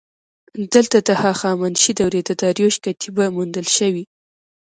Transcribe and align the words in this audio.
دلته 0.73 0.97
د 1.07 1.09
هخامنشي 1.23 1.91
دورې 1.99 2.21
د 2.25 2.31
داریوش 2.41 2.75
کتیبه 2.85 3.25
موندل 3.35 3.67
شوې 3.77 4.03